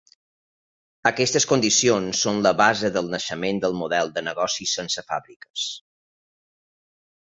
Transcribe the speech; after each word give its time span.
Aquestes 1.09 1.45
condicions 1.51 2.23
són 2.25 2.41
la 2.47 2.53
base 2.63 2.91
del 2.95 3.11
naixement 3.17 3.61
del 3.67 3.77
model 3.83 4.09
de 4.17 4.25
negoci 4.31 4.67
sense 4.75 5.05
fàbriques. 5.13 5.67